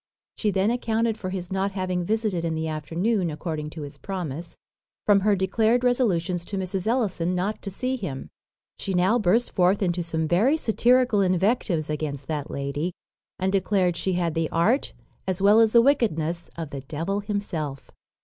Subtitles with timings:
[0.35, 4.57] She then accounted for his not having visited in the afternoon, according to his promise,
[5.05, 6.87] from her declared resolutions to Mrs.
[6.87, 8.27] Ellison not to see him.
[8.79, 12.93] She now burst forth into some very satirical invectives against that lady,
[13.37, 14.93] and declared she had the art,
[15.27, 17.91] as well as the wickedness, of the devil himself.